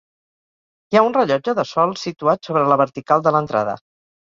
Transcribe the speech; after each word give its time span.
Hi 0.93 0.99
ha 1.01 1.03
un 1.09 1.13
rellotge 1.19 1.55
de 1.61 1.67
sol 1.75 1.95
situat 2.07 2.51
sobre 2.51 2.67
la 2.75 2.83
vertical 2.87 3.27
de 3.31 3.39
l'entrada. 3.41 3.83